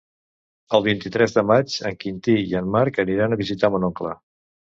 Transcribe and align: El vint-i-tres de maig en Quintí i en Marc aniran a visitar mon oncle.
El 0.77 0.85
vint-i-tres 0.87 1.35
de 1.35 1.43
maig 1.49 1.75
en 1.89 1.99
Quintí 2.05 2.35
i 2.53 2.57
en 2.61 2.73
Marc 2.77 2.99
aniran 3.05 3.37
a 3.37 3.41
visitar 3.45 3.73
mon 3.77 3.87
oncle. 3.93 4.17